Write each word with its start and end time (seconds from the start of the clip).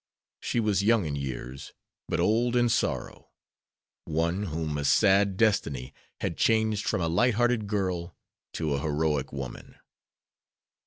She 0.39 0.59
was 0.59 0.81
young 0.81 1.05
in 1.05 1.15
years, 1.15 1.73
but 2.07 2.19
old 2.19 2.55
in 2.55 2.69
sorrow; 2.69 3.29
one 4.05 4.45
whom 4.45 4.79
a 4.79 4.83
sad 4.83 5.37
destiny 5.37 5.93
had 6.21 6.37
changed 6.37 6.87
from 6.89 7.01
a 7.01 7.07
light 7.07 7.35
hearted 7.35 7.67
girl 7.67 8.17
to 8.53 8.73
a 8.73 8.81
heroic 8.81 9.31
woman. 9.31 9.75